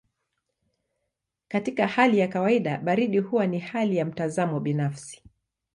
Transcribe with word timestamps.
Katika 1.47 1.87
hali 1.87 2.19
ya 2.19 2.27
kawaida 2.27 2.77
baridi 2.77 3.19
huwa 3.19 3.47
ni 3.47 3.59
hali 3.59 3.97
ya 3.97 4.05
mtazamo 4.05 4.59
binafsi. 4.59 5.23